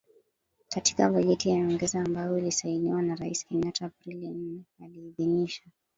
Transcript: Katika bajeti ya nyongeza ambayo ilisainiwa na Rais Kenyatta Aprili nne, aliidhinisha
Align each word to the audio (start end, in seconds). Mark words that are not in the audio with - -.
Katika 0.69 1.09
bajeti 1.09 1.49
ya 1.49 1.55
nyongeza 1.57 2.01
ambayo 2.01 2.37
ilisainiwa 2.37 3.01
na 3.01 3.15
Rais 3.15 3.45
Kenyatta 3.45 3.85
Aprili 3.85 4.27
nne, 4.29 4.61
aliidhinisha 4.83 5.63